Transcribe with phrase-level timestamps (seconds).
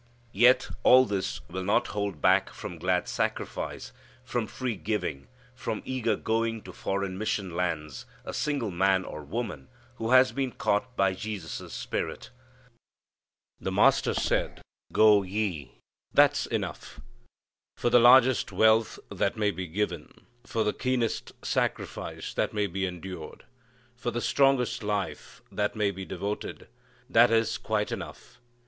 [0.33, 3.91] Yet all this will not hold back from glad sacrifice,
[4.23, 9.67] from free giving, from eager going to foreign mission lands a single man or woman
[9.97, 12.31] who has been caught by Jesus' Spirit.
[13.59, 15.73] The Master said, "Go ye."
[16.11, 16.99] That's enough.
[17.77, 22.87] For the largest wealth that may be given, for the keenest sacrifice that may be
[22.87, 23.45] endured,
[23.95, 26.67] for the strongest life that may be devoted
[27.07, 28.39] that is quite enough.